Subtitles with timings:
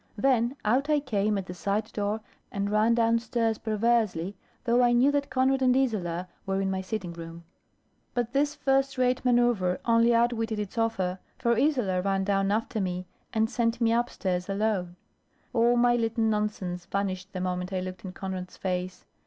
[0.17, 5.11] Then out I came at the side door, and ran downstairs perversely, though I knew
[5.11, 7.43] that Conrad and Isola were in my sitting room.
[8.15, 13.05] But this first rate manoeuvre only outwitted its author, for Isola ran down after me,
[13.31, 14.95] and sent me upstairs alone.
[15.53, 19.05] All my little nonsense vanished the moment I looked in Conrad's face.